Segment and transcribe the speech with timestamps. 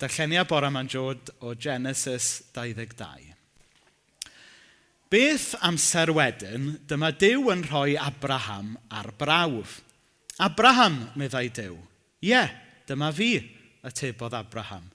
[0.00, 3.34] darlleniau bore yma'n jod o Genesis 22.
[5.10, 9.80] Beth amser wedyn, dyma Dyw yn rhoi Abraham ar brawf.
[10.40, 11.74] Abraham, meddai Dyw.
[12.22, 12.52] Ie, yeah,
[12.88, 13.34] dyma fi,
[13.84, 14.86] atebodd Abraham.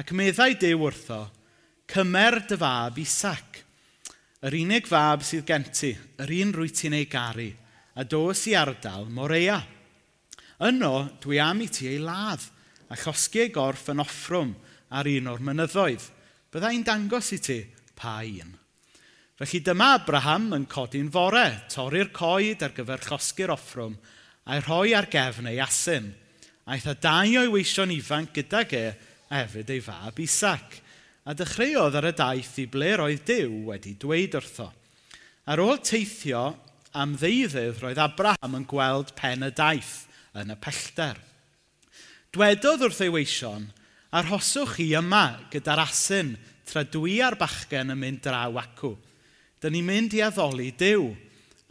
[0.00, 1.20] Ac meddai Dyw wrtho,
[1.90, 3.60] cymer dy fab Isac,
[4.40, 5.92] yr unig fab sydd gen ti,
[6.22, 7.50] yr un rwy ti'n ei garu,
[7.94, 9.60] a dos i ardal Morea.
[10.66, 12.42] Yno, dwi am i ti ei ladd,
[12.90, 14.54] a chosgiau gorff yn offrwm
[14.90, 16.06] ar un o'r mynyddoedd.
[16.50, 17.60] Byddai'n dangos i ti
[17.94, 18.56] pa un.
[19.40, 23.94] Felly dyma Abraham yn codi'n fore, torri'r coed ar gyfer chosgu'r offrwm
[24.50, 26.10] a'i rhoi ar gefn ei asyn.
[26.68, 28.84] Aeth a dau o'i weision ifanc gydag e,
[29.30, 30.80] a hefyd ei fab Isaac.
[31.24, 34.68] A dechreuodd ar y daith i ble roedd Dyw wedi dweud wrtho.
[35.50, 36.44] Ar ôl teithio
[36.98, 41.18] am ddeuddydd roedd Abraham yn gweld pen y daith yn y pellter.
[42.30, 43.64] Dwedodd wrth ei weision,
[44.14, 48.92] arhoswch chi yma gyda'r asyn tra dwi a'r bachgen yn mynd draw acw.
[49.58, 51.08] Dyn ni'n mynd i addoli Dyw,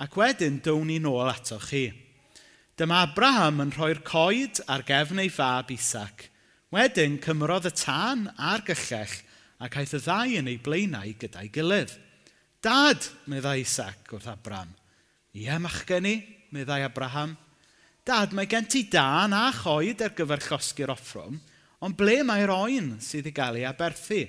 [0.03, 1.87] ac wedyn down ni nôl ato chi.
[2.75, 6.27] Dyma Abraham yn rhoi'r coed ar gefn ei fab Isaac.
[6.75, 9.15] Wedyn cymrodd y tân a'r gyllell
[9.63, 11.95] ac aeth y ddau yn ei blaenau gyda'i gilydd.
[12.59, 14.75] Dad, meddai Isaac wrth Abraham.
[15.35, 16.17] Ie, machgen i,
[16.51, 17.37] meddai Abraham.
[18.07, 21.37] Dad, mae gen ti dan a choed ar gyfer llosgi'r offrwm,
[21.85, 24.23] ond ble mae'r oen sydd i gael ei aberthu?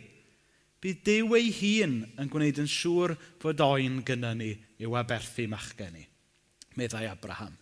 [0.80, 3.12] Bydd Dyw ei hun yn gwneud yn siŵr
[3.42, 6.06] fod oen gyda ni i'w aberthu machgen ni,
[6.80, 7.52] meddai Abraham.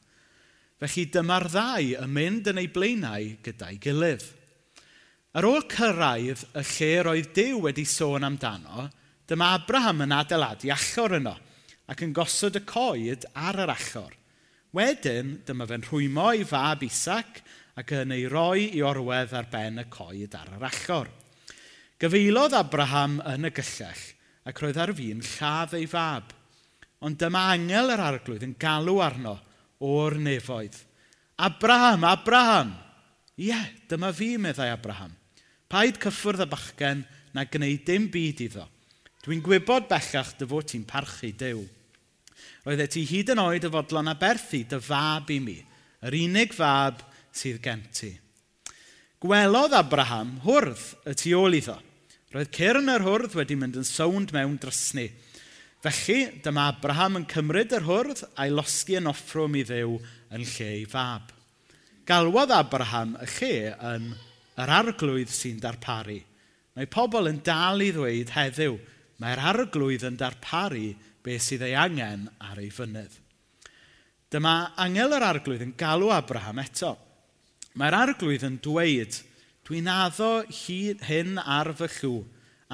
[0.79, 4.23] Felly dyma'r ddau yn mynd yn ei blaenau gyda'i gilydd.
[5.35, 8.87] Ar ôl cyrraedd y lle roedd Dyw wedi sôn amdano,
[9.29, 11.35] dyma Abraham yn adeiladu allor yno
[11.91, 14.15] ac yn gosod y coed ar yr allor.
[14.77, 17.41] Wedyn, dyma fe'n rhwymo i fab Isac
[17.81, 21.09] ac yn ei roi i orwedd ar ben y coed ar yr achor.
[21.99, 24.03] Gyfeilodd Abraham yn y gyllell
[24.49, 26.35] ac roedd ar fi'n lladd ei fab.
[27.01, 29.39] Ond dyma angel yr arglwydd yn galw arno
[29.89, 30.77] o'r nefoedd.
[31.49, 32.75] Abraham, Abraham!
[33.39, 35.15] Ie, yeah, dyma fi, meddai Abraham.
[35.71, 38.69] Paid cyffwrdd y bachgen na gwneud dim byd iddo.
[39.25, 41.65] Dwi'n gwybod bellach dy fod ti'n parchu dew
[42.69, 45.57] oeddet ti hyd yn oed y fodlon a berthu dy fab i mi,
[46.05, 47.01] yr unig fab
[47.33, 48.11] sydd gen ti.
[49.25, 51.79] Gwelodd Abraham hwrdd y tu ôl iddo.
[52.35, 55.09] Roedd cyrn yr hwrdd wedi mynd yn sownd mewn drysni.
[55.83, 59.97] Felly, dyma Abraham yn cymryd yr hwrdd a'i losgi yn offrwm i ddew
[60.37, 61.33] yn lle ei fab.
[62.09, 63.53] Galwodd Abraham y lle
[63.95, 64.13] yn
[64.59, 66.19] yr arglwydd sy'n darparu.
[66.77, 68.77] Mae pobl yn dal i ddweud heddiw,
[69.23, 70.93] mae'r arglwydd yn darparu
[71.29, 73.13] beth sydd ei angen ar ei fynydd.
[74.33, 76.95] Dyma angel yr arglwydd yn galw Abraham eto.
[77.79, 79.21] Mae'r arglwydd yn dweud,
[79.69, 82.15] dwi'n addo hyn ar fy llw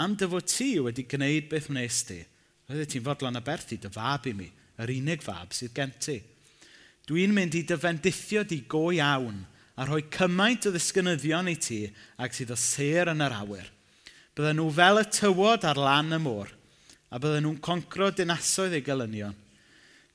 [0.02, 2.20] am dy fod ti wedi gwneud beth wnes ti.
[2.66, 4.48] Roeddet ti'n fodlon y berthi, dy fab i mi,
[4.82, 6.16] yr unig fab sydd gen ti.
[7.06, 9.44] Dwi'n mynd i dyfendithio di go iawn
[9.76, 11.80] a rhoi cymaint o ddisgynyddion i ti
[12.22, 13.66] ac sydd o ser yn yr awyr.
[14.34, 16.54] Bydden nhw fel y tywod ar lan y môr–
[17.14, 19.38] a bydden nhw'n concro dinasoedd ei gylynion.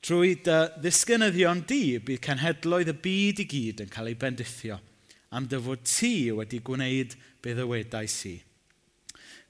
[0.04, 4.78] Trwy dy ddisgynyddion di, bydd cenhedloedd y byd i gyd yn cael ei bendithio
[5.30, 8.34] am dy fod ti wedi gwneud be ddywedau si.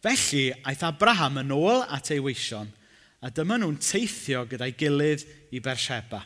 [0.05, 2.69] Felly, aeth Abraham yn ôl at ei weision,
[3.21, 6.22] a dyma nhw'n teithio gyda'i gilydd i Bersheba,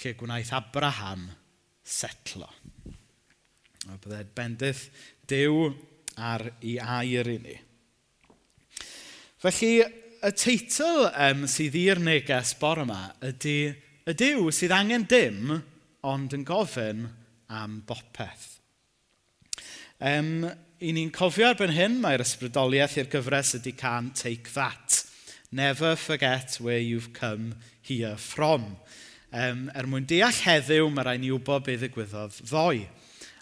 [0.00, 1.28] lle gwnaeth Abraham
[1.82, 2.48] setlo.
[3.90, 4.86] A byddai bendydd
[5.30, 5.68] dew
[6.18, 7.58] ar ei air i ni.
[9.44, 9.74] Felly,
[10.24, 13.58] y teitl um, sydd i'r neges bore yma ydy
[14.08, 15.52] y Dyw sydd angen dim
[16.04, 17.02] ond yn gofyn
[17.52, 18.54] am bopeth.
[20.00, 20.46] Um,
[20.80, 25.02] I ni'n cofio erbyn hyn, mae'r ysbrydoliaeth i'r gyfres ydy can Take That.
[25.52, 28.76] Never forget where you've come here from.
[29.32, 32.88] Um, er mwyn deall heddiw, mae rai ni wybod beth ddigwyddodd ddoe.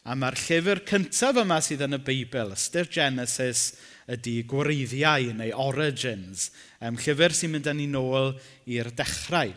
[0.02, 3.72] A mae'r llyfr cyntaf yma sydd yn y Beibl, ystyr Genesis,
[4.10, 6.50] ydy gwreiddiau neu origins
[6.82, 8.32] um, llyfr sy'n mynd â ni nôl
[8.70, 9.52] i'r dechrau.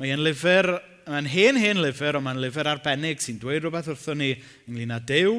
[0.00, 0.70] Mae'n lyfr,
[1.06, 4.32] mae'n hen hen lyfr, ond mae'n lyfr arbennig sy'n dweud rhywbeth wrthon ni
[4.66, 5.34] ynglyn â Dyw,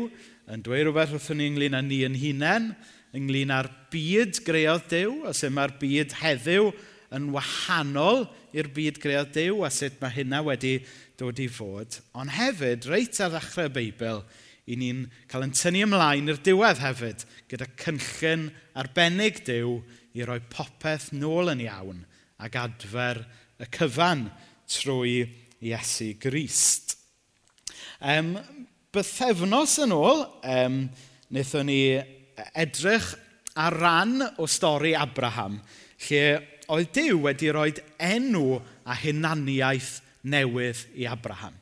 [0.54, 2.69] yn dweud rhywbeth wrthon ni ynglyn â ni yn hunain,
[3.16, 6.69] ynglyn â'r byd greodd Dyw, a sut mae'r byd heddiw
[7.16, 8.25] yn wahanol
[8.56, 10.78] i'r byd greodd Dyw, a sut mae hynna wedi
[11.19, 12.00] dod i fod.
[12.16, 14.24] Ond hefyd, reit ar ddechrau y Beibl,
[14.66, 18.48] i ni'n cael yn tynnu ymlaen i'r diwedd hefyd, gyda cynllun
[18.81, 19.78] arbennig Dyw
[20.16, 22.04] i roi popeth nôl yn iawn
[22.46, 23.22] ac adfer
[23.60, 24.26] y cyfan
[24.72, 25.26] trwy
[25.66, 26.96] Iesu Grist.
[28.00, 28.36] Um,
[28.96, 30.82] bythefnos yn ôl, um,
[31.32, 31.80] wnaethon ni
[32.56, 33.14] edrych
[33.60, 35.60] ar ran o stori Abraham,
[36.08, 36.24] lle
[36.72, 37.72] oedd Dyw wedi rhoi
[38.04, 40.00] enw a hunaniaeth
[40.32, 41.56] newydd i Abraham.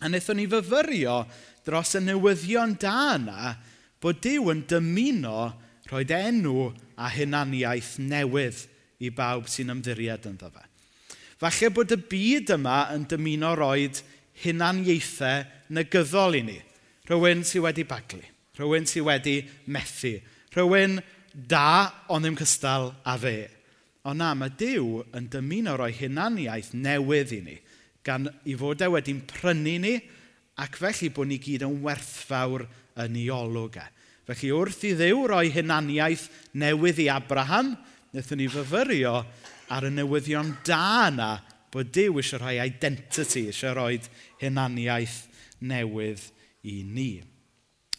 [0.00, 1.22] A wnaethon ni fyfyrio
[1.66, 3.54] dros y newyddion da yna
[4.02, 5.48] bod Dyw yn dymuno
[5.88, 6.68] rhoi enw
[6.98, 8.64] a hunaniaeth newydd
[9.04, 10.64] i bawb sy'n ymddiried ynddo fe.
[11.38, 14.00] Falle bod y byd yma yn dymuno roed
[14.42, 15.44] hunaniaethau
[15.74, 16.58] negyddol i ni.
[17.08, 18.24] Rhywun sydd wedi baglu,
[18.58, 19.38] rhywun sydd wedi
[19.72, 20.18] methu,
[20.52, 20.98] rhywun
[21.32, 23.48] da ond ddim cystal a fe.
[24.08, 27.56] Ond na, mae Dyw yn dymuno roi hunaniaeth newydd i ni,
[28.04, 29.94] gan i fod e wedi'n prynu ni,
[30.58, 32.66] ac felly bod ni gyd yn werthfawr
[33.04, 33.86] yn ei olwg e.
[34.28, 36.26] Felly wrth i ddew roi hunaniaeth
[36.60, 37.70] newydd i Abraham,
[38.12, 39.22] wnaethon ni fyfyrio
[39.72, 41.28] ar y newyddion da yna
[41.72, 43.96] bod Dyw eisiau rhoi identity, eisiau rhoi
[44.42, 45.22] hunaniaeth
[45.64, 46.26] newydd
[46.68, 47.22] i ni.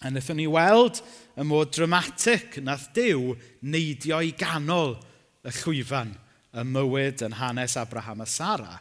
[0.05, 0.99] A wnaethon ni weld
[1.33, 3.33] y mod dramatic nath Dyw
[3.65, 4.99] neidio i ganol
[5.41, 6.13] y llwyfan
[6.53, 8.75] y mywyd yn hanes Abraham a Sara,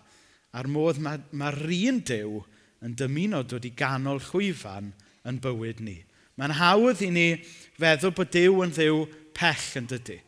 [0.53, 2.45] a'r modd mae'r ma un Dyw
[2.85, 4.93] yn dymuno dod i ganol llwyfan
[5.25, 5.97] yn bywyd ni
[6.39, 7.29] Mae'n hawdd i ni
[7.79, 8.99] feddwl bod Dyw yn ddiw
[9.35, 10.19] pell yn dydy.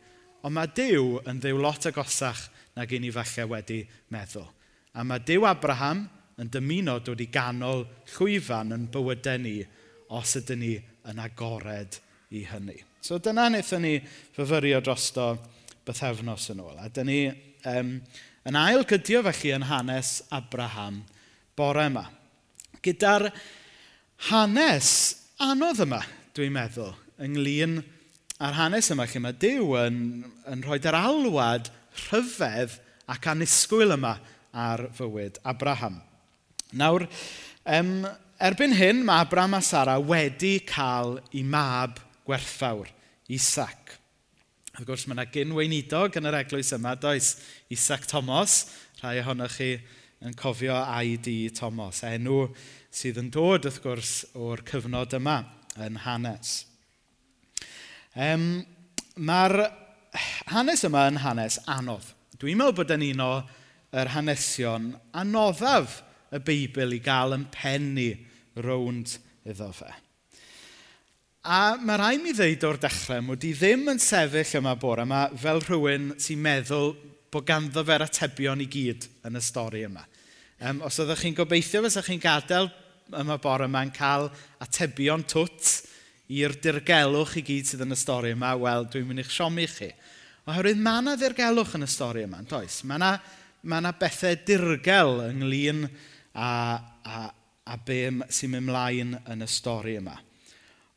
[0.43, 3.81] Ond mae Dyw yn ddiw lot agosach nag i ni falle wedi
[4.11, 4.47] meddwl.
[4.95, 6.03] A mae Dyw Abraham
[6.41, 7.85] yn dymuno dod i ganol
[8.15, 9.59] llwyfan yn bywydau ni
[10.11, 10.73] os ydyn ni
[11.07, 11.99] yn agored
[12.35, 12.75] i hynny.
[13.01, 13.95] So dyna wnaethon ni
[14.35, 15.31] fyfyrio drosto
[15.87, 16.75] bythefnos yn ôl.
[16.75, 17.21] A dyn ni
[17.71, 17.95] um,
[18.47, 21.01] yn ail gydio felly yn hanes Abraham
[21.57, 22.05] bore yma.
[22.83, 23.29] Gyda'r
[24.29, 26.01] hanes anodd yma,
[26.37, 26.91] dwi'n meddwl,
[27.25, 27.79] ynglyn
[28.41, 29.97] â'r hanes yma lle mae Dyw yn,
[30.49, 31.71] yn rhoi yr alwad
[32.07, 32.77] rhyfedd
[33.11, 34.15] ac anisgwyl yma
[34.53, 35.97] ar fywyd Abraham.
[36.77, 37.07] Nawr,
[37.65, 38.03] em,
[38.41, 41.97] erbyn hyn mae Abraham a Sara wedi cael ei mab
[42.27, 42.91] gwerthfawr,
[43.33, 43.97] Isaac.
[44.75, 47.33] Wrth gwrs, mae yna gynweinidog yn yr eglwys yma, does
[47.73, 48.61] Isaac Thomas,
[49.01, 49.73] rhai ohonoch chi
[50.21, 51.49] yn cofio I.D.
[51.57, 52.43] Thomas, enw
[52.93, 55.39] sydd yn dod wrth gwrs o'r cyfnod yma
[55.81, 56.61] yn hanes.
[58.13, 58.63] Um,
[59.21, 59.57] Mae'r
[60.51, 62.05] hanes yma yn hanes anodd.
[62.39, 65.99] Dwi'n meddwl bod yn un o'r hanesion anoddaf
[66.31, 68.13] y Beibl i gael yn pennu
[68.63, 69.91] rownd iddo fe.
[71.41, 75.25] A mae rai mi ddeud o'r dechrau mod i ddim yn sefyll yma bore yma
[75.41, 76.93] fel rhywun sy'n meddwl
[77.31, 80.03] bod ganddo fe'r atebion i gyd yn y stori yma.
[80.61, 82.67] Um, os oeddech chi'n gobeithio, fysa chi'n gadael
[83.21, 84.27] yma bore yma'n cael
[84.61, 85.71] atebion twt
[86.31, 89.89] i'r dirgelwch i gyd sydd yn y stori yma, wel, dwi'n mynd i'ch siomi chi.
[90.49, 92.81] Oherwydd mae yna ddirgelwch yn y stori yma, does?
[92.87, 93.11] Mae yna,
[93.63, 96.49] mae yna bethau dirgel ynglyn a,
[97.03, 97.23] a,
[97.67, 98.01] a be
[98.31, 100.17] sy'n mynd mlaen yn y stori yma.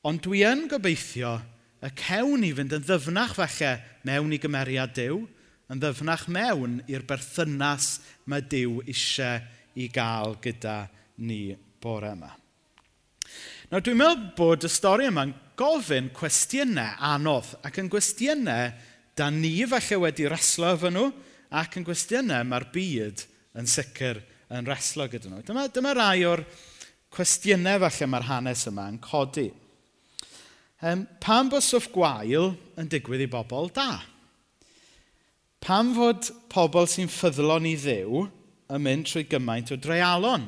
[0.04, 1.36] Ond dwi yn gobeithio
[1.84, 3.72] y cewn i fynd yn ddyfnach falle
[4.08, 5.22] mewn i gymeriad Dyw,
[5.72, 7.98] yn ddyfnach mewn i'r berthynas
[8.30, 9.42] mae Dyw eisiau
[9.80, 10.84] i gael gyda
[11.24, 12.30] ni bore yma.
[13.70, 18.70] Nawr dwi'n meddwl bod y stori yma'n gofyn cwestiynau anodd ac yn gwestiynau
[19.16, 21.08] da ni falle wedi reslo efo nhw
[21.54, 23.24] ac yn gwestiynau mae'r byd
[23.58, 24.20] yn sicr
[24.54, 25.42] yn reslo gyda nhw.
[25.46, 26.44] Dyma, dyma rai o'r
[27.14, 29.48] cwestiynau falle mae'r hanes yma yn codi.
[30.84, 34.02] Um, pam bod swff gwael yn digwydd i bobl da?
[35.64, 38.26] Pam fod pobl sy'n ffyddlon i ddew
[38.74, 40.42] yn mynd trwy gymaint o dreialon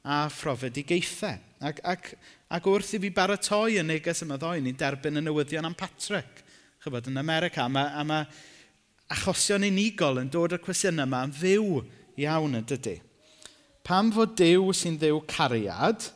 [0.00, 1.36] a phrofedigaethau?
[1.68, 2.06] Ac, ac,
[2.48, 6.40] ac wrth i fi baratoi y neges yma ddoen, ni'n derbyn y newyddion am Patrick,
[6.80, 8.24] chybod, yn America, a mae, a mae
[9.12, 11.84] achosion unigol yn dod o'r cwestiwn yma yn fyw
[12.24, 12.96] iawn yn dydy.
[13.84, 16.08] Pam fod Dyw sy'n ddew cariad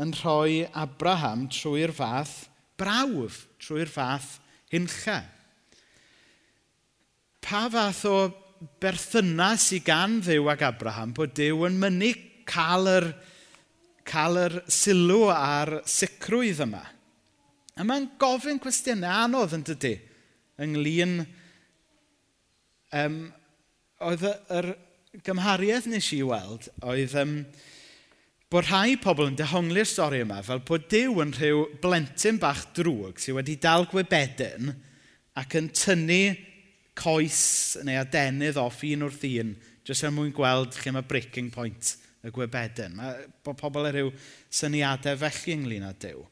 [0.00, 2.46] yn rhoi Abraham trwy'r fath
[2.80, 4.38] brawf, trwy'r fath
[4.72, 5.28] hunllau?
[7.44, 8.16] pa fath o
[8.80, 12.10] berthynas i gan ddew ag Abraham bod Dyw yn mynnu
[12.48, 13.08] cael yr,
[14.08, 16.82] cael yr sylw a'r sicrwydd yma.
[17.74, 19.96] A mae'n gofyn cwestiynau anodd yn dydy
[20.64, 21.18] ynglyn...
[22.94, 23.24] Um,
[24.04, 24.68] oedd yr
[25.24, 27.36] gymhariaeth nes i weld oedd um,
[28.52, 33.22] bod rhai pobl yn dehongli'r stori yma fel bod Dyw yn rhyw blentyn bach drwg
[33.22, 34.74] sydd wedi dal gwybedyn
[35.40, 36.20] ac yn tynnu
[36.98, 41.94] coes neu adenydd off un wrth un, jyst er mwyn gweld lle mae breaking point
[42.24, 42.96] y gwebeden.
[42.98, 44.10] Mae bod pobl ar ryw
[44.54, 46.22] syniadau felly ynglyn â Dyw.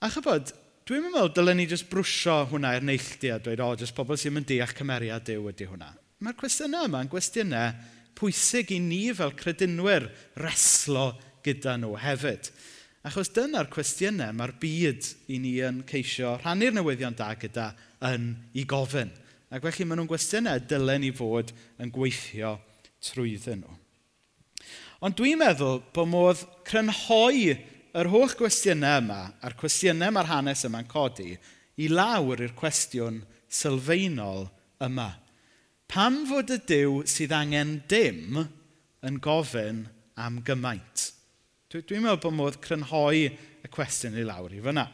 [0.00, 0.54] A chybod,
[0.88, 4.34] dwi'n meddwl dylen ni jyst brwsio hwnna i'r neilltu a dweud, o, jyst pobl sy'n
[4.36, 5.92] mynd deall cymeriad Dyw ydy hwnna.
[6.24, 7.76] Mae'r cwestiynau yma yn gwestiynau
[8.16, 10.08] pwysig i ni fel credinwyr
[10.40, 11.10] reslo
[11.44, 12.50] gyda nhw hefyd.
[13.08, 17.70] Achos dyna'r cwestiynau mae'r byd i ni yn ceisio rhannu'r newyddion da gyda
[18.10, 19.12] yn ei gofyn.
[19.50, 21.50] Ac felly maen nhw'n gwestiynau dylen ni fod
[21.82, 22.54] yn gweithio
[23.02, 23.76] trwyddyn nhw.
[25.00, 27.54] Ond dwi'n meddwl bod modd crynhoi
[27.96, 31.32] yr holl gwestiynau yma, a'r cwestiynau mae'r hanes yma'n codi,
[31.80, 34.46] i lawr i'r cwestiwn sylfaenol
[34.84, 35.08] yma.
[35.90, 39.86] Pam fod y Dyw sydd angen dim yn gofyn
[40.20, 41.08] am gymaint?
[41.70, 44.86] Dwi'n meddwl bod modd crynhoi y cwestiwn i lawr i fyna.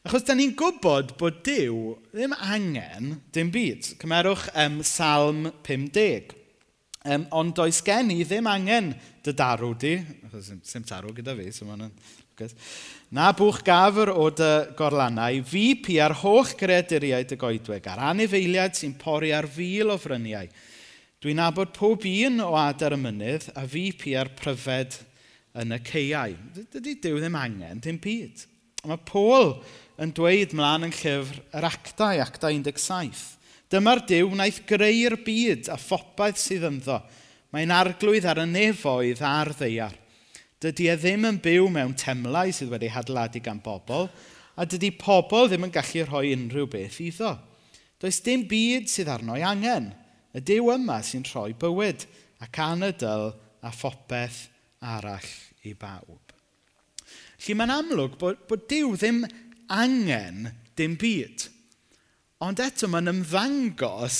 [0.00, 3.90] Achos da ni'n gwybod bod Dyw ddim angen dim byd.
[4.00, 6.30] Cymerwch um, Salm 50.
[7.04, 11.50] Um, ond does gen i ddim angen dy darw di, achos sy'n tarw gyda fi,
[11.52, 11.92] so mae'n.
[13.12, 18.78] Na bwch gafr o dy gorlannau, fi pi ar holl greaduriau dy goedweg, ar anifeiliad
[18.78, 20.48] sy'n pori ar fil o fryniau.
[21.20, 24.96] Dwi'n abod pob un o adar y mynydd, a fi pi ar pryfed
[25.60, 26.38] yn y ceiau.
[26.56, 28.46] Dydy Dyw ddim angen, dim byd.
[28.88, 29.58] Mae Paul
[30.00, 33.20] yn dweud mlaen yn llyfr yr actau, actau 17.
[33.70, 36.96] Dyma'r diw wnaeth greu'r byd a phobaeth sydd ynddo.
[37.52, 39.96] Mae'n arglwydd ar y nefoedd a'r ddeiar.
[40.60, 44.08] Dydy e ddim yn byw mewn temlau sydd wedi hadladu gan bobl,
[44.56, 47.34] a dydy pobl ddim yn gallu rhoi unrhyw beth iddo.
[48.00, 49.92] Does dim byd sydd arno'i angen.
[50.32, 52.06] Y dew yma sy'n rhoi bywyd
[52.40, 53.30] ac anadl
[53.60, 54.46] a phopeth
[54.80, 55.30] arall
[55.68, 56.32] i bawb.
[57.40, 59.22] Felly mae'n amlwg bod, bod Dyw ddim
[59.70, 61.46] angen dim byd.
[62.44, 64.18] Ond eto mae'n ymddangos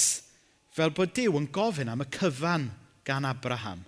[0.75, 2.69] fel bod Dyw yn gofyn am y cyfan
[3.07, 3.83] gan Abraham.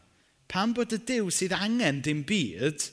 [0.49, 2.89] Pan bod y Dyw sydd angen dim byd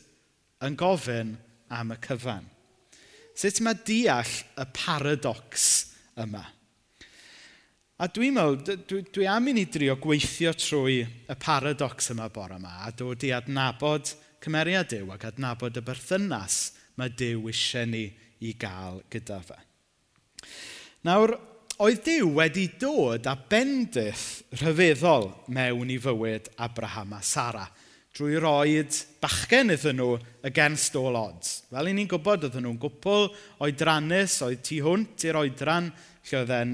[0.65, 1.35] yn gofyn
[1.73, 2.45] am y cyfan.
[3.39, 5.69] Sut mae deall y paradox
[6.19, 6.43] yma?
[7.99, 12.55] A dwi'n meddwl, dwi, dwi am i ni drio gweithio trwy y paradox yma bore
[12.59, 16.59] yma a dod i adnabod cymeriad Dyw ac adnabod y berthynas
[16.99, 18.05] mae Dyw eisiau ni
[18.46, 19.60] i gael gyda fe.
[21.08, 21.36] Nawr,
[21.79, 27.67] oedd Dyw wedi dod â bendith rhyfeddol mewn i fywyd Abraham a Sara
[28.19, 31.62] drwy roed bachgen iddyn nhw against all odds.
[31.72, 33.29] Fel i ni'n gwybod, oedden nhw'n gwpl
[33.63, 35.91] oedrannus, oedd tu hwnt i'r oedran,
[36.27, 36.74] lle oedd e'n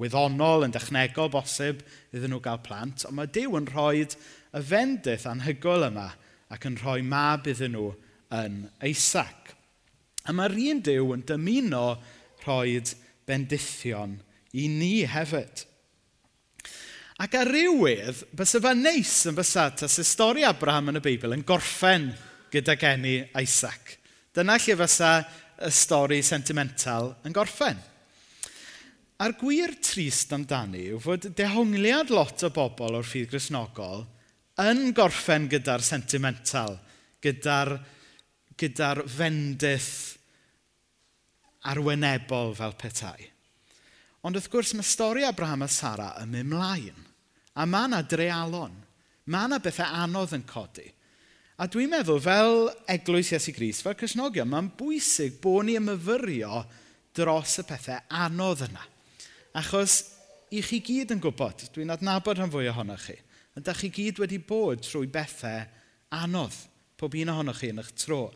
[0.00, 1.82] wyddonol, yn dechnegol bosib
[2.14, 6.08] iddyn nhw gael plant, ond mae Dyw yn rhoi y fendith anhygoel yma
[6.54, 7.90] ac yn rhoi mab iddyn nhw
[8.38, 9.55] yn Eisac.
[10.26, 11.86] A mae'r un Dyw yn dymuno
[12.42, 12.80] rhoi
[13.26, 14.16] bendithion
[14.58, 15.64] i ni hefyd.
[17.22, 21.46] Ac ar rywydd, bysa fe neis yn bysa, tas stori Abraham yn y Beibl yn
[21.48, 22.10] gorffen
[22.52, 23.96] gyda geni Isaac.
[24.36, 25.12] Dyna lle fysa
[25.64, 27.78] y stori sentimental yn gorffen.
[29.16, 34.04] A'r gwir trist amdani yw fod dehongliad lot o bobl o'r ffydd grisnogol
[34.60, 36.76] yn gorffen gyda'r sentimental,
[37.24, 37.78] gyda'r
[38.60, 40.05] gyda'r fendith
[41.70, 43.30] arwynebol fel petai.
[44.26, 47.02] Ond wrth gwrs mae stori Abraham a Sara yn mynd mlaen.
[47.56, 48.74] A mae yna drealon.
[49.30, 50.88] Mae yna bethau anodd yn codi.
[51.56, 56.60] A dwi'n meddwl, fel eglwys Iesu Gris, fel Cresnogion, mae'n bwysig bod ni ymyfyrio
[57.16, 58.82] dros y pethau anodd yna.
[59.56, 59.94] Achos
[60.52, 63.16] i chi gyd yn gwybod, dwi'n adnabod rhan fwy ohonoch chi,
[63.56, 65.64] ydych chi gyd wedi bod trwy bethau
[66.18, 66.58] anodd,
[67.00, 68.26] pob un ohonoch chi yn eich tro.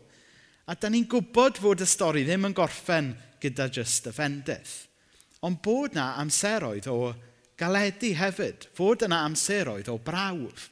[0.69, 4.75] A da ni'n gwybod fod y stori ddim yn gorffen gyda just y fendith.
[5.41, 7.13] Ond bod na amseroedd o
[7.57, 8.67] galedu hefyd.
[8.77, 10.69] Fod yna amseroedd o brawf.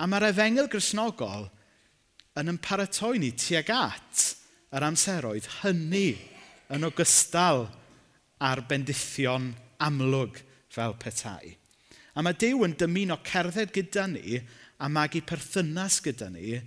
[0.00, 1.48] A mae'r efengel grisnogol
[2.40, 4.24] yn ymparatoi ni tuag at
[4.74, 6.08] yr amseroedd hynny
[6.74, 7.68] yn ogystal
[8.44, 9.52] a'r bendithion
[9.86, 10.40] amlwg
[10.74, 11.54] fel petai.
[12.14, 14.38] A mae Dyw yn dymuno cerdded gyda ni
[14.78, 16.58] a magu perthynas gyda ni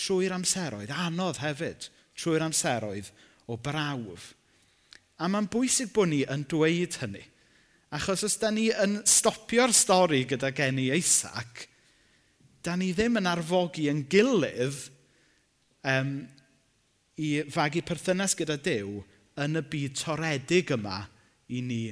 [0.00, 1.88] trwy'r amseroedd, anodd hefyd,
[2.18, 3.10] trwy'r amseroedd
[3.50, 4.32] o brawf.
[5.20, 7.22] A mae'n bwysig bod ni yn dweud hynny.
[7.92, 11.66] Achos os da ni yn stopio'r stori gyda geni Isaac,
[12.62, 14.78] da ni ddim yn arfogi yn gilydd
[15.90, 16.12] um,
[17.20, 19.00] i fagu perthynas gyda Dyw
[19.40, 21.00] yn y byd toredig yma
[21.50, 21.82] i ni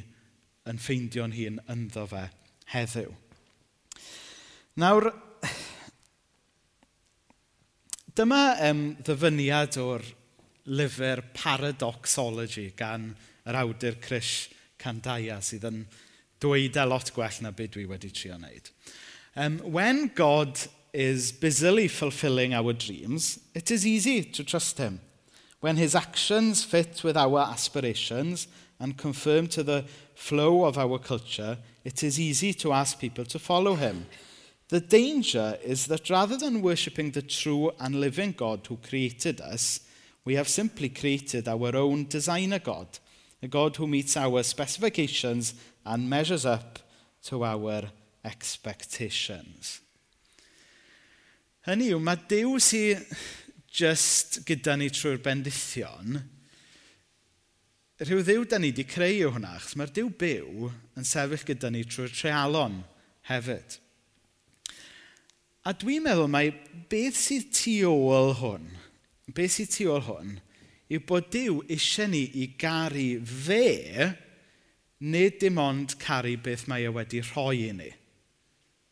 [0.69, 2.29] yn ffeindio'n hun ynddo fe
[2.75, 3.11] heddiw.
[4.79, 5.11] Nawr,
[8.19, 10.03] Dyma um, ddyfyniad o'r
[10.75, 13.13] lyfr Paradoxology gan
[13.47, 14.49] yr awdur Chris
[14.83, 15.85] Candaya sydd yn
[16.43, 18.73] dweud a lot gwell na byd dwi wedi trio wneud.
[19.39, 20.59] Um, when God
[20.93, 24.99] is busily fulfilling our dreams, it is easy to trust him.
[25.61, 28.49] When his actions fit with our aspirations
[28.81, 29.85] and conform to the
[30.17, 34.07] flow of our culture, it is easy to ask people to follow him.
[34.69, 39.81] The danger is that rather than worshipping the true and living God who created us,
[40.25, 42.87] we have simply created our own designer God,
[43.43, 45.55] a God who meets our specifications
[45.87, 46.81] and measures up
[47.25, 47.85] to our
[48.25, 49.81] expectations.
[51.67, 53.03] Hynny yw, mae Dyw sy'n
[53.73, 56.21] just gyda ni trwy'r bendithion,
[58.05, 61.73] rhyw ddiw da ni wedi creu o hwnna, achos mae'r Dyw byw yn sefyll gyda
[61.73, 62.83] ni trwy'r trealon
[63.29, 63.81] hefyd.
[65.69, 66.47] A dwi'n meddwl mai
[66.89, 68.63] beth sydd tu ôl hwn,
[69.37, 70.31] beth sydd tu ôl hwn,
[70.89, 74.07] yw bod Dyw eisiau ni i garu fe,
[75.05, 77.91] nid dim ond caru beth mae e wedi rhoi i ni.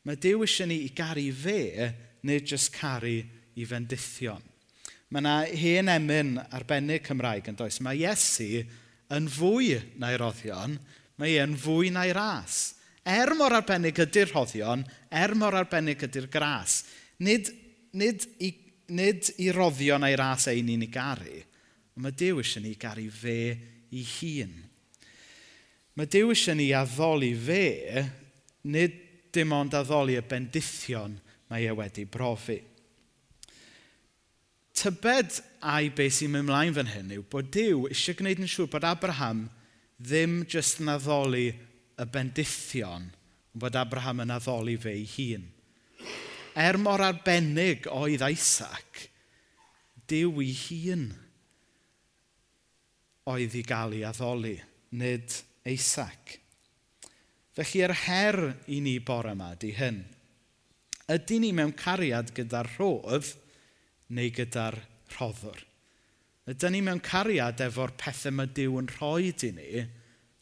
[0.05, 1.89] Mae Dyw eisiau ni i garu fe,
[2.29, 3.17] nid jyst caru
[3.57, 4.45] i fendithion.
[5.09, 7.81] Mae yna hen emyn arbennig Cymraeg yn does.
[7.81, 8.67] Mae Iesu
[9.17, 10.77] yn fwy na'i roddion,
[11.17, 12.76] mae e'n fwy na'i ras.
[13.07, 14.83] Er mor arbennig ydy'r rhoddion,
[15.15, 16.81] er mor arbennig ydy'r gras.
[17.23, 17.53] Nid,
[17.95, 18.51] nid, i,
[18.91, 21.39] nid i roddion a'i ras ein ni'n ei garu,
[21.95, 23.39] ond mae Dyw eisiau ni garu fe
[23.95, 24.57] i hun.
[25.97, 28.05] Mae Dyw eisiau ni addoli fe,
[28.67, 28.99] nid
[29.33, 31.15] dim ond addoli y bendithion
[31.51, 32.59] mae e wedi brofi.
[34.77, 38.69] Tybed a'i beth sy'n mynd mlaen fan hyn yw bod Dyw eisiau gwneud yn siŵr
[38.75, 39.47] bod Abraham
[39.97, 41.47] ddim jyst yn addoli
[41.97, 43.11] y bendithion
[43.57, 45.47] bod Abraham yn addoli fe ei hun.
[46.57, 49.07] Er mor arbennig oedd Isaac,
[50.07, 51.07] Dyw ei hun
[53.27, 54.55] oedd i gael ei addoli,
[54.95, 55.35] nid
[55.67, 56.37] Isaac.
[57.57, 58.39] Felly, yr her
[58.71, 60.03] i ni bore yma di hyn.
[61.11, 63.33] Ydy ni mewn cariad gyda'r rhodd
[64.15, 64.77] neu gyda'r
[65.15, 65.63] rhoddwr?
[66.47, 69.87] Ydy ni mewn cariad efo'r pethau mae Dyw yn rhoi i ni,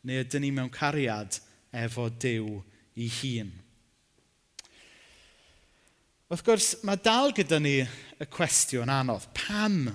[0.04, 1.40] neu ydyn ni mewn cariad
[1.74, 2.60] efo Dyw
[2.94, 3.52] ei hun.
[6.30, 9.26] Wrth gwrs, mae dal gyda ni y cwestiwn anodd.
[9.36, 9.88] Pam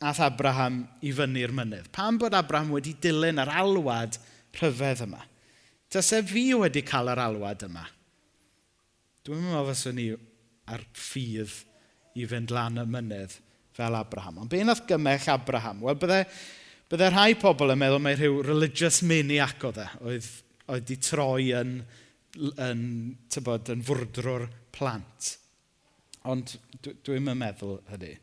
[0.00, 1.90] ath Abraham i fyny'r mynydd?
[1.94, 4.18] Pam bod Abraham wedi dilyn yr alwad
[4.56, 5.22] rhyfedd yma?
[5.90, 7.84] Tase fi wedi cael yr alwad yma.
[9.26, 10.06] Dwi'n meddwl fyswn ni
[10.70, 11.58] ar ffydd
[12.16, 13.34] i fynd lan y mynydd
[13.76, 14.40] fel Abraham.
[14.44, 15.82] Ond be nath gymell Abraham?
[15.84, 16.22] Wel, byddai
[16.90, 20.30] Byddai rhai pobl yn meddwl mai rhyw religious maniac oedd e, oedd,
[20.74, 21.76] oedd di troi yn,
[22.50, 22.84] yn,
[23.30, 25.34] tybod, yn fwrdrwr plant.
[26.30, 26.56] Ond
[27.06, 28.16] dwi'n meddwl hynny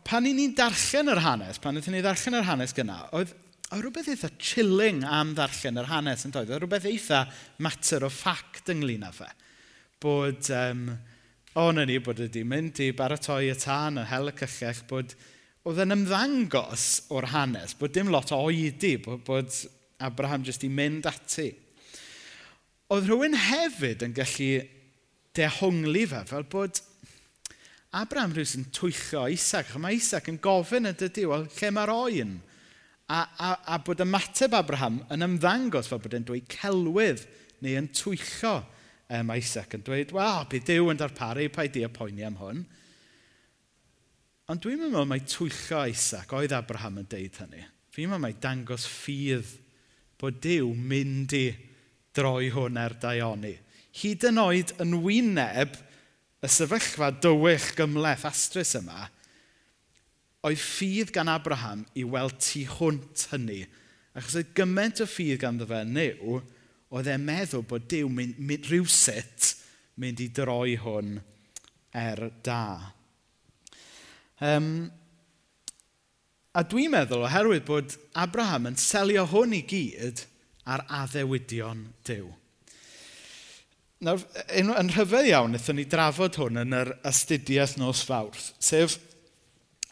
[0.00, 3.32] pan i ni'n darllen yr hanes, pan ydyn ni'n darllen yr hanes gyna, oedd,
[3.70, 6.52] oedd rhywbeth eitha chilling am ddarllen yr hanes yn doedd.
[6.52, 7.24] Oedd rhywbeth eitha
[7.64, 9.28] mater o ffact ynglyn â fe.
[10.02, 10.86] Bod, um,
[11.60, 15.16] o na ni, bod ydi mynd i baratoi y tân yn hel y cyllell, bod
[15.68, 19.58] oedd yn ymddangos o'r hanes bod dim lot o oedi bod, bod
[20.02, 21.52] Abraham jyst i mynd ati.
[22.92, 24.48] Oedd rhywun hefyd yn gallu
[25.36, 26.80] dehongli fe fel bod
[27.92, 29.70] Abraham rhywys yn twycho Isaac.
[29.76, 32.34] Mae Isaac yn gofyn y dydy, wel, lle mae'r oen?
[33.12, 37.26] A, a, a bod ymateb Abraham yn ymddangos fel bod e'n dweud celwydd
[37.62, 38.54] neu yn twycho
[39.12, 42.64] um, Isaac yn dweud, wel, bydd Dyw yn darparu, pa i di poeni am hwn.
[44.52, 47.62] Ond dwi'n meddwl mai twyllo Isaac, oedd Abraham yn deud hynny.
[47.88, 49.48] Fi'n meddwl mai dangos ffydd
[50.20, 51.46] bod Dyw mynd i
[52.12, 53.54] droi hwn er daioni.
[53.96, 55.80] Hyd yn oed yn wyneb
[56.44, 59.08] y sefyllfa dywych gymleth astrus yma,
[60.44, 63.62] oedd ffydd gan Abraham i weld tu hwnt hynny.
[64.12, 66.42] Achos oedd gymaint o ffydd ganddo fe new,
[66.92, 69.54] oedd e'n meddwl bod Dyw mynd, mynd, rhywsut
[69.96, 71.22] mynd i droi hwn
[71.96, 72.66] er da.
[74.42, 74.90] Um,
[76.50, 80.24] a dwi'n meddwl oherwydd bod Abraham yn selio hwn i gyd
[80.66, 82.26] ar addewidion Dyw.
[84.02, 88.98] Nawr, e, yn rhyfedd iawn, wnaethon ni drafod hwn yn yr astudiaeth nos fawrth, sef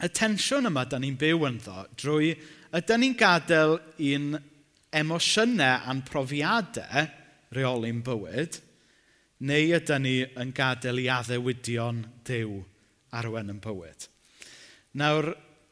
[0.03, 2.35] y tensiwn yma da ni'n byw ynddo drwy
[2.75, 3.77] ydy ni'n gadael
[4.11, 4.29] un
[4.91, 7.07] emosiynau a'n profiadau
[7.55, 8.59] reoli'n bywyd,
[9.47, 12.65] neu ydan ni yn gadael i addewidion Dyw
[13.15, 14.10] arwen yn bywyd.
[14.99, 15.29] Nawr,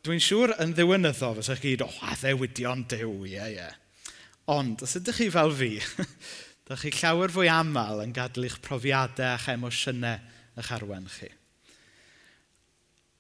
[0.08, 3.58] dwi'n siŵr yn ddiwynyddo, fysa'ch chi o, oh, addewidion dew, ie, yeah, ie.
[3.58, 4.14] Yeah.
[4.50, 5.74] Ond, os ydych chi fel fi,
[6.64, 10.24] ydych chi llawer fwy aml yn gadw eich profiadau a'ch emosiynau
[10.60, 11.30] eich arwen chi.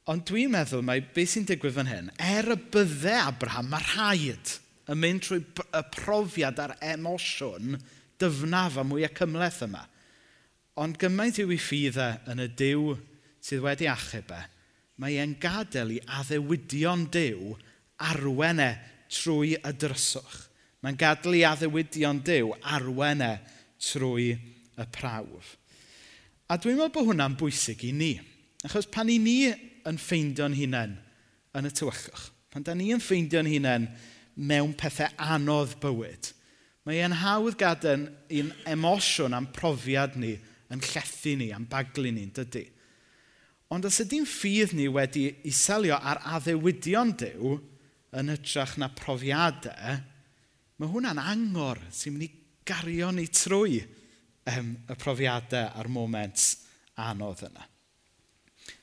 [0.09, 4.55] Ond dwi'n meddwl mae beth sy'n digwydd fan hyn, er y bydde Abraham, mae rhaid
[4.89, 7.75] yn mynd trwy y profiad a'r emosiwn
[8.19, 9.83] dyfnaf a mwyaf cymleth yma.
[10.79, 12.95] Ond gymaint yw ei ffyddau e yn y diw
[13.43, 14.39] sydd wedi achub e,
[14.99, 17.55] mae e'n gadael i addewidion Dyw
[18.09, 18.71] arwen e
[19.09, 20.45] trwy y dryswch.
[20.83, 23.33] Mae'n gadael i addewidion Dyw arwen e
[23.79, 24.33] trwy
[24.79, 25.55] y prawf.
[26.49, 28.13] A dwi'n meddwl bod hwnna'n bwysig i ni.
[28.65, 29.37] Achos pan i ni
[29.87, 30.97] yn ffeindio'n hunain
[31.55, 33.87] yn y tywychwch, pan da ni yn ffeindio'n hunain
[34.49, 36.31] mewn pethau anodd bywyd,
[36.87, 38.07] mae e'n hawdd gadael
[38.41, 40.33] un emosiwn am profiad ni
[40.73, 42.65] yn llethu ni, am baglu ni'n dydy.
[43.69, 47.57] Ond os ydy'n ffydd ni wedi iselio ar addewidion Dyw
[48.17, 49.99] yn hytrach na profiadau,
[50.79, 52.29] mae hwnna'n angor sy'n mynd i
[52.65, 53.83] gario ni trwy
[54.49, 56.45] um, y profiadau a'r moment
[57.05, 57.67] anodd yna.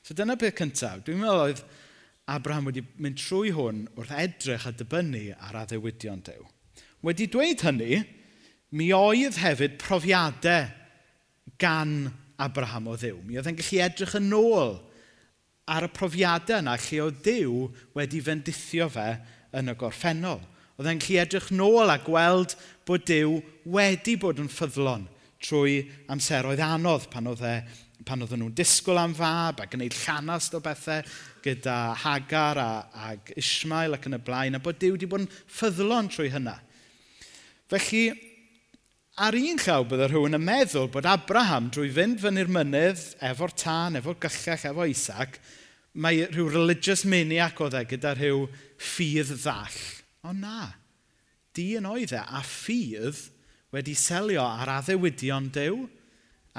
[0.06, 1.02] So dyna beth cyntaf.
[1.02, 1.64] Dwi'n meddwl oedd
[2.30, 6.46] Abraham wedi mynd trwy hwn wrth edrych a dibynnu ar addewidion Dyw.
[7.06, 8.04] Wedi dweud hynny,
[8.78, 10.70] mi oedd hefyd profiadau
[11.58, 13.18] gan Abraham Abraham o ddiw.
[13.24, 14.76] Mi oedd e'n gallu edrych yn ôl
[15.66, 17.64] ar y profiadau yna lle oedd Dyw
[17.96, 19.08] wedi fendithio fe
[19.56, 20.42] yn y gorffennol.
[20.76, 22.54] Oedd e'n gallu edrych nôl a gweld
[22.86, 23.40] bod Dyw
[23.74, 25.08] wedi bod yn ffyddlon
[25.42, 25.80] trwy
[26.12, 27.56] amseroedd anodd pan oedd e
[28.06, 31.02] pan oedd nhw'n disgwyl am fab a gwneud llanast o bethau
[31.42, 32.70] gyda Hagar a,
[33.10, 36.54] ag Ismael ac yn y blaen, a bod Dyw wedi bod yn ffyddlon trwy hynna.
[37.72, 38.04] Felly,
[39.16, 43.96] ar un llaw bydde rhywun yn meddwl bod Abraham drwy fynd fyny'r mynydd efo'r tân,
[43.96, 45.38] efo'r gyllell, efo Isaac,
[45.96, 48.44] mae rhyw religious maniac oedd e gyda rhyw
[48.76, 49.78] ffydd ddall.
[50.28, 50.68] Ond na,
[51.56, 53.24] dyn oedd e a ffydd
[53.72, 55.80] wedi selio ar addewidion Dyw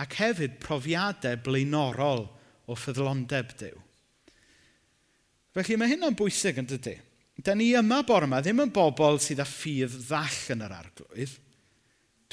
[0.01, 2.25] ac hefyd profiadau blaenorol
[2.65, 3.77] o ffyddlondeb Dyw.
[5.53, 6.97] Felly mae hyn yn bwysig yn dydy.
[7.37, 11.43] Da ni yma bore yma ddim yn bobl sydd â ffydd ddall yn yr arglwydd–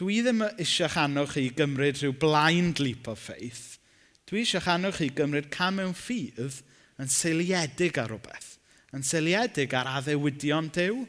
[0.01, 3.79] dwi ddim eisiau chanwch chi gymryd rhyw blind leap of faith.
[4.27, 6.61] Dwi eisiau chanwch chi gymryd cam mewn ffydd
[7.03, 8.55] yn seiliedig ar rhywbeth.
[8.95, 11.03] Yn seiliedig ar addewidion Dyw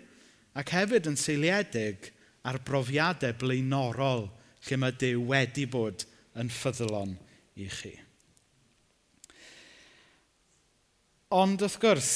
[0.57, 2.11] ac hefyd yn seiliedig
[2.45, 4.27] ar brofiadau blaenorol
[4.65, 6.05] lle mae Dyw wedi bod
[6.39, 7.15] yn ffyddlon
[7.61, 7.93] i chi.
[11.35, 12.11] Ond wrth gwrs,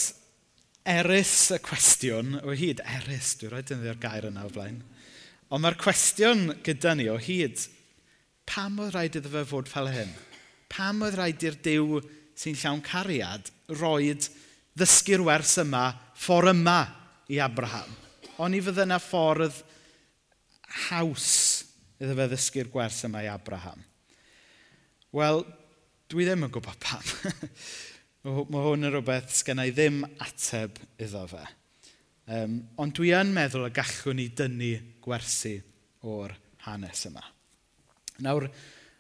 [0.89, 4.79] eris y cwestiwn, o hyd eris, dwi'n rhaid yn ddi'r gair yna o blaen,
[5.49, 7.61] Ond mae'r cwestiwn gyda ni o hyd,
[8.49, 10.11] pam oedd rhaid iddo fe fod fel hyn?
[10.69, 12.01] Pam oedd rhaid i'r Dyw
[12.37, 14.29] sy'n llawn cariad roed
[14.77, 16.79] ddysgu'r wers yma, ffordd yma
[17.33, 17.89] i Abraham?
[18.39, 19.57] Ond i fydde yna ffordd
[20.87, 21.29] haws
[21.99, 23.81] iddo fe ddysgu'r gwers yma i Abraham.
[25.15, 25.41] Wel,
[26.09, 27.09] dwi ddim yn gwybod pam.
[28.23, 31.41] Mae hwn yn rhywbeth sgenna i ddim ateb iddo fe.
[32.29, 35.57] Um, ond dwi yn meddwl y gallwn ni dynnu gwersi
[36.07, 36.33] o'r
[36.65, 37.23] hanes yma.
[38.25, 38.47] Nawr,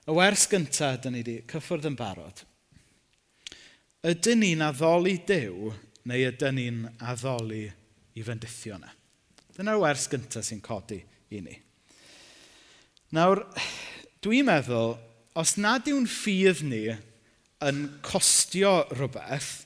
[0.07, 2.43] y wers gyntaf, dyn ni wedi cyffwrdd yn barod.
[4.07, 5.73] Ydyn ni'n addoli dew
[6.07, 7.65] neu ydyn ni'n addoli
[8.15, 8.93] i fendithio yna?
[9.57, 11.01] Dyna'r wers gyntaf sy'n codi
[11.35, 11.57] i ni.
[13.17, 13.43] Nawr,
[14.23, 14.93] dwi'n meddwl,
[15.39, 16.85] os nad yw'n ffydd ni
[17.67, 19.65] yn costio rhywbeth,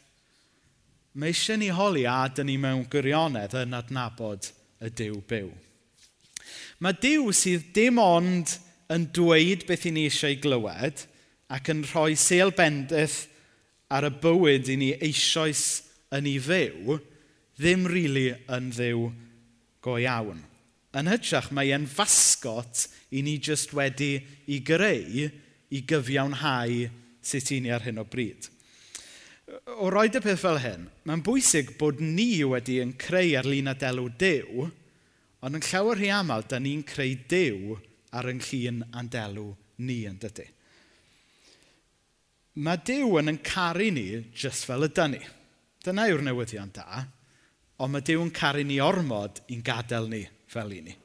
[1.13, 4.49] mae eisiau ni holi a dyn ni mewn gwirionedd yn adnabod
[4.81, 5.51] y Dyw byw.
[6.81, 8.57] Mae Dyw sydd dim ond
[8.93, 11.05] yn dweud beth i ni eisiau glywed
[11.53, 13.23] ac yn rhoi seilbendith
[13.93, 15.65] ar y bywyd i ni eisoes
[16.13, 16.97] yn ei fyw,
[17.59, 19.05] ddim rili really yn ddiw
[19.85, 20.41] go iawn.
[20.93, 24.15] Yn hytrach, mae e'n fasgot i ni jyst wedi
[24.53, 25.27] i greu
[25.73, 26.89] i gyfiawnhau
[27.23, 28.49] sut i ni ar hyn o bryd.
[29.81, 33.71] O roed y peth fel hyn, mae'n bwysig bod ni wedi yn creu ar lun
[33.71, 34.69] a delw dew,
[35.43, 37.75] Ond yn llawer rhy aml, da ni'n creu dew
[38.15, 39.49] ar yng llun andelw
[39.83, 40.45] ni yn dydy.
[42.63, 44.05] Mae dew yn yn caru ni
[44.37, 45.21] jyst fel ydy ni.
[45.83, 47.03] Dyna yw'r newyddion da,
[47.81, 50.95] ond mae dew yn caru ni ormod i'n gadael ni fel i ni.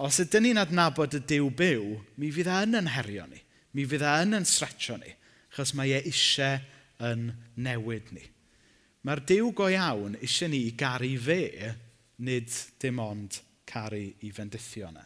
[0.00, 3.42] Os ydyn ni'n adnabod y dew byw, mi fydd e yn yn herio ni.
[3.74, 5.12] Mi fydd e yn yn stretcho ni,
[5.52, 6.62] achos mae e eisiau
[7.10, 7.28] yn
[7.60, 8.24] newid ni.
[9.04, 11.74] Mae'r Dyw go iawn eisiau ni i garu fe
[12.22, 15.04] nid dim ond caru i fendithio yna.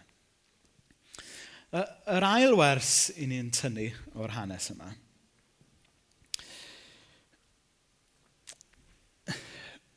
[1.69, 4.89] Yr ail wers i ni'n tynnu o'r hanes yma.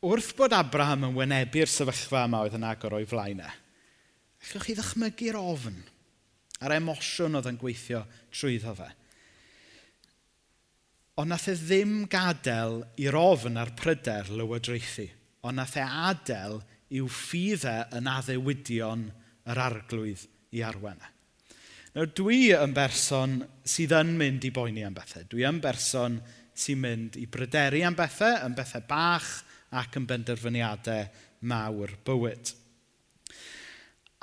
[0.02, 4.74] Wrth bod Abraham yn wynebu'r sefyllfa yma oedd yn agor o'i flaenau, e, allwch chi
[4.74, 5.78] ddychmygu'r ofn
[6.62, 8.02] a'r emosiwn oedd yn gweithio
[8.34, 8.90] trwyddo fe.
[11.22, 15.06] Ond nath e ddim gadael i'r ofn a'r pryder lywodraethu,
[15.46, 16.58] ond nath e adael
[16.92, 19.08] yw ffydd e yn addewidion
[19.52, 21.08] yr arglwydd i arwennau.
[21.08, 21.18] E.
[21.92, 25.26] Nawr dwi yn berson sydd yn mynd i boeni am bethau.
[25.28, 26.22] Dwi yn berson
[26.56, 29.32] sy'n mynd i bryderu am bethau, am bethau bach
[29.76, 31.10] ac yn benderfyniadau
[31.52, 32.54] mawr bywyd.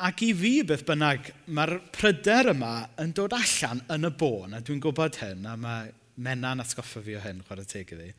[0.08, 4.62] Ac i fi beth bynnag, mae'r pryder yma yn dod allan yn y bôn, a
[4.64, 5.88] dwi'n gwybod hyn, a mae
[6.22, 8.12] menna'n atgoffa fi o hyn, chwarae teg iddi.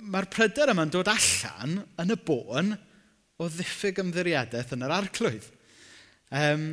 [0.00, 2.72] Mae'r pryder yma yn dod allan yn y bôn
[3.40, 5.46] o ddiffyg ymddiriadaeth yn yr arglwydd.
[6.36, 6.66] Um,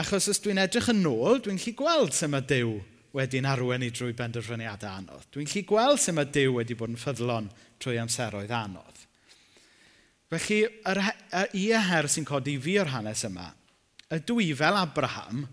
[0.00, 2.76] achos os dwi'n edrych yn ôl, dwi'n lli gweld sut mae Dyw
[3.14, 5.26] wedi'n arwen i drwy benderfyniadau anodd.
[5.32, 7.50] Dwi'n lli gweld sut mae Dyw wedi bod yn ffyddlon
[7.82, 9.02] trwy amseroedd anodd.
[10.34, 13.48] Felly, yr, yr, i her sy'n codi fi o'r hanes yma,
[14.14, 15.44] ydw i fel Abraham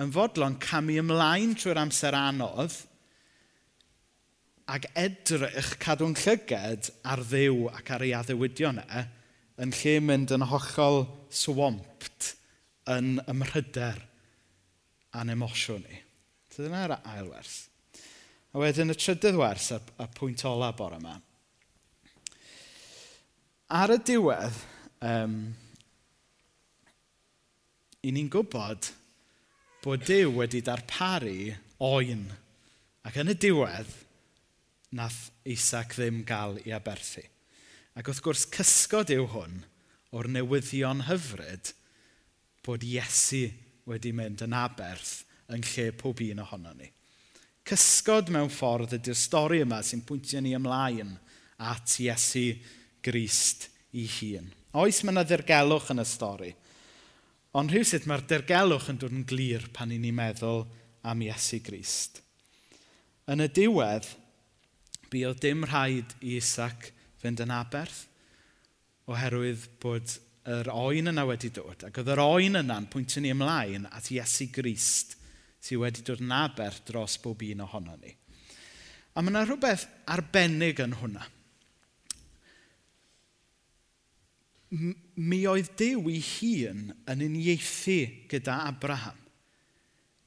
[0.00, 2.78] yn fodlon camu ymlaen trwy'r amser anodd–
[4.70, 9.02] ac edrych cadw'n llyged ar ddew ac ar ei addewidion e,
[9.60, 11.02] yn lle mynd yn hollol
[11.34, 12.30] swamped
[12.90, 13.98] yn ymryder
[15.18, 15.98] a'n emosiwn ni.
[16.50, 17.56] So dyna'r ail wers.
[18.50, 21.16] A wedyn y trydydd wers, y, y pwynt ola bore yma.
[23.78, 24.56] Ar y diwedd,
[25.06, 25.36] um,
[28.02, 28.90] i ni'n gwybod
[29.84, 31.52] bod Dyw wedi darparu
[31.86, 32.24] oen.
[33.06, 33.92] Ac yn y diwedd,
[34.96, 37.22] nath Isaac ddim gael i aberthu.
[37.98, 39.60] Ac wrth gwrs, cysgod yw hwn
[40.16, 41.72] o'r newyddion hyfryd
[42.66, 43.48] bod Iesu
[43.88, 46.88] wedi mynd yn aberth yn lle pob un ohono ni.
[47.66, 51.12] Cysgod mewn ffordd ydy'r stori yma sy'n pwyntio ni ymlaen
[51.70, 52.46] at Iesu
[53.04, 54.48] Grist i hun.
[54.80, 56.50] Oes mae yna ddirgelwch yn y stori,
[57.58, 60.64] ond rhywsyd mae'r dirgelwch yn dod yn glir pan i ni meddwl
[61.10, 62.20] am Iesu Grist.
[63.30, 64.06] Yn y diwedd,
[65.10, 68.06] bu o dim rhaid i Isaac fynd yn aberth
[69.10, 70.12] oherwydd bod
[70.50, 71.84] yr oen yna wedi dod.
[71.86, 75.16] Ac oedd yr oen yna'n pwyntio ni ymlaen at Iesu Grist
[75.60, 78.14] sydd wedi dod yn aberth dros bob un ohono ni.
[79.14, 81.26] A mae yna rhywbeth arbennig yn hwnna.
[84.70, 87.98] Mi oedd Dyw ei hun yn uniaethu
[88.30, 89.18] gyda Abraham.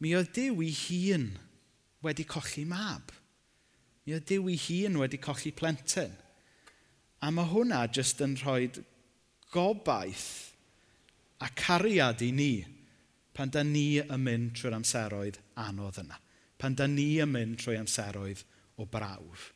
[0.03, 1.29] Mi oedd Dyw ei hun
[2.03, 3.13] wedi colli mab.
[4.03, 6.13] Mi oedd Dyw ei hun wedi colli plentyn.
[7.23, 8.67] A mae hwnna jyst yn rhoi
[9.53, 10.29] gobaith
[11.43, 12.53] a cariad i ni
[13.33, 16.19] pan da ni yn mynd trwy'r amseroedd anodd yna.
[16.59, 18.43] Pan da ni yn mynd trwy amseroedd
[18.79, 19.49] o brawf.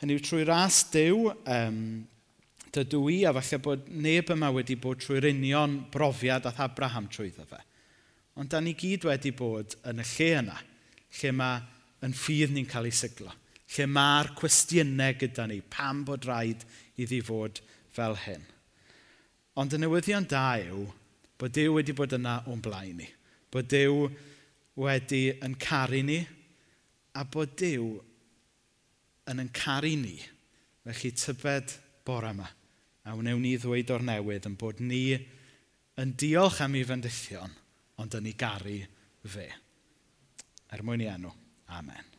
[0.00, 1.80] Hynny yw trwy ras Dyw, um,
[2.72, 7.46] dydw i a falle bod neb yma wedi bod trwy'r union brofiad ath Abraham trwyddo
[7.48, 7.60] fe.
[8.40, 10.56] Ond da ni gyd wedi bod yn y lle yna,
[11.20, 11.60] lle mae
[12.06, 13.32] yn ffydd ni'n cael ei siglo.
[13.70, 16.64] Lle mae'r cwestiynau gyda ni, pam bod rhaid
[16.98, 17.60] iddi fod
[17.94, 18.42] fel hyn.
[19.60, 20.86] Ond y newyddion da yw
[21.40, 23.08] bod Dyw wedi bod yna o'n blaen ni.
[23.50, 24.06] Bod Dyw
[24.80, 26.20] wedi yn caru ni
[27.16, 27.88] a bod Dyw
[29.30, 30.16] yn yn caru ni.
[30.86, 32.48] Felly tybed bore yma
[33.06, 35.04] a wnewn ni ddweud o'r newydd yn bod ni
[36.00, 37.52] yn diolch am ei fendithion,
[38.00, 38.78] ond yn ei garu
[39.28, 39.46] fe.
[40.70, 41.32] Er mwyn i enw.
[41.70, 42.09] Amen.